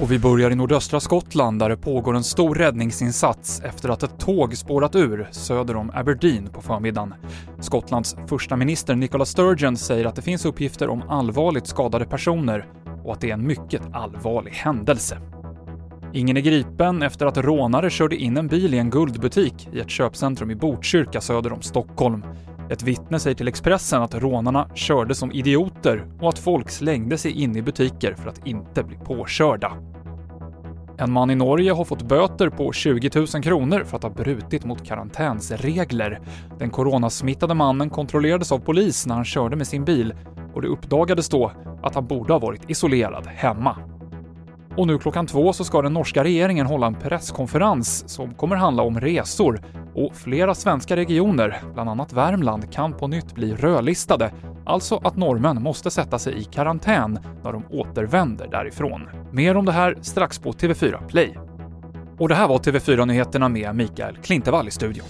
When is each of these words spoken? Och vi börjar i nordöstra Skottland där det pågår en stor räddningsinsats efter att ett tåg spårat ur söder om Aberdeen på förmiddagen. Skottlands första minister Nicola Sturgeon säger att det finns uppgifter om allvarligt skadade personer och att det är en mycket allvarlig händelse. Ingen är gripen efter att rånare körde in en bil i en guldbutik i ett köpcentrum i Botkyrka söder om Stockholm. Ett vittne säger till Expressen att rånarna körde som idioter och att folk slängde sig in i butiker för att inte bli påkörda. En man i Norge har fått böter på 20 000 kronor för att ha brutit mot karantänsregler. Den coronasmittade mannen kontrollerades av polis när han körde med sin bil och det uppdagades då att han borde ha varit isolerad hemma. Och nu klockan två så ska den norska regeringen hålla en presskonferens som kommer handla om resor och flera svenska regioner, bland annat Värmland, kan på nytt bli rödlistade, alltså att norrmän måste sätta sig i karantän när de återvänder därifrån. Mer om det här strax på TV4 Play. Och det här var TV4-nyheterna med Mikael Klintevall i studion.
Och 0.00 0.12
vi 0.12 0.18
börjar 0.18 0.50
i 0.50 0.54
nordöstra 0.54 1.00
Skottland 1.00 1.58
där 1.58 1.68
det 1.68 1.76
pågår 1.76 2.16
en 2.16 2.24
stor 2.24 2.54
räddningsinsats 2.54 3.60
efter 3.64 3.88
att 3.88 4.02
ett 4.02 4.18
tåg 4.18 4.56
spårat 4.56 4.96
ur 4.96 5.28
söder 5.30 5.76
om 5.76 5.90
Aberdeen 5.94 6.48
på 6.52 6.62
förmiddagen. 6.62 7.14
Skottlands 7.60 8.16
första 8.26 8.56
minister 8.56 8.94
Nicola 8.94 9.24
Sturgeon 9.24 9.76
säger 9.76 10.04
att 10.04 10.16
det 10.16 10.22
finns 10.22 10.44
uppgifter 10.44 10.88
om 10.88 11.02
allvarligt 11.08 11.66
skadade 11.66 12.04
personer 12.04 12.66
och 13.04 13.12
att 13.12 13.20
det 13.20 13.30
är 13.30 13.34
en 13.34 13.46
mycket 13.46 13.82
allvarlig 13.92 14.50
händelse. 14.50 15.18
Ingen 16.12 16.36
är 16.36 16.40
gripen 16.40 17.02
efter 17.02 17.26
att 17.26 17.36
rånare 17.36 17.90
körde 17.90 18.16
in 18.16 18.36
en 18.36 18.48
bil 18.48 18.74
i 18.74 18.78
en 18.78 18.90
guldbutik 18.90 19.68
i 19.72 19.80
ett 19.80 19.90
köpcentrum 19.90 20.50
i 20.50 20.54
Botkyrka 20.54 21.20
söder 21.20 21.52
om 21.52 21.62
Stockholm. 21.62 22.24
Ett 22.70 22.82
vittne 22.82 23.18
säger 23.18 23.36
till 23.36 23.48
Expressen 23.48 24.02
att 24.02 24.14
rånarna 24.14 24.70
körde 24.74 25.14
som 25.14 25.32
idioter 25.32 26.06
och 26.20 26.28
att 26.28 26.38
folk 26.38 26.70
slängde 26.70 27.18
sig 27.18 27.32
in 27.42 27.56
i 27.56 27.62
butiker 27.62 28.14
för 28.14 28.28
att 28.28 28.46
inte 28.46 28.82
bli 28.82 28.96
påkörda. 28.96 29.72
En 31.00 31.12
man 31.12 31.30
i 31.30 31.34
Norge 31.34 31.72
har 31.72 31.84
fått 31.84 32.02
böter 32.02 32.48
på 32.48 32.72
20 32.72 33.10
000 33.14 33.26
kronor 33.26 33.84
för 33.84 33.96
att 33.96 34.02
ha 34.02 34.10
brutit 34.10 34.64
mot 34.64 34.86
karantänsregler. 34.86 36.20
Den 36.58 36.70
coronasmittade 36.70 37.54
mannen 37.54 37.90
kontrollerades 37.90 38.52
av 38.52 38.58
polis 38.58 39.06
när 39.06 39.14
han 39.14 39.24
körde 39.24 39.56
med 39.56 39.66
sin 39.66 39.84
bil 39.84 40.14
och 40.54 40.62
det 40.62 40.68
uppdagades 40.68 41.28
då 41.28 41.52
att 41.82 41.94
han 41.94 42.06
borde 42.06 42.32
ha 42.32 42.38
varit 42.38 42.70
isolerad 42.70 43.26
hemma. 43.26 43.76
Och 44.76 44.86
nu 44.86 44.98
klockan 44.98 45.26
två 45.26 45.52
så 45.52 45.64
ska 45.64 45.82
den 45.82 45.92
norska 45.92 46.24
regeringen 46.24 46.66
hålla 46.66 46.86
en 46.86 46.94
presskonferens 46.94 48.08
som 48.08 48.34
kommer 48.34 48.56
handla 48.56 48.82
om 48.82 49.00
resor 49.00 49.60
och 49.94 50.16
flera 50.16 50.54
svenska 50.54 50.96
regioner, 50.96 51.60
bland 51.74 51.90
annat 51.90 52.12
Värmland, 52.12 52.72
kan 52.72 52.92
på 52.92 53.06
nytt 53.06 53.34
bli 53.34 53.54
rödlistade, 53.54 54.32
alltså 54.68 55.00
att 55.04 55.16
norrmän 55.16 55.62
måste 55.62 55.90
sätta 55.90 56.18
sig 56.18 56.38
i 56.38 56.44
karantän 56.44 57.18
när 57.44 57.52
de 57.52 57.64
återvänder 57.70 58.48
därifrån. 58.48 59.08
Mer 59.32 59.56
om 59.56 59.64
det 59.64 59.72
här 59.72 59.98
strax 60.02 60.38
på 60.38 60.52
TV4 60.52 61.06
Play. 61.08 61.38
Och 62.18 62.28
det 62.28 62.34
här 62.34 62.48
var 62.48 62.58
TV4-nyheterna 62.58 63.48
med 63.48 63.74
Mikael 63.74 64.16
Klintevall 64.16 64.68
i 64.68 64.70
studion. 64.70 65.06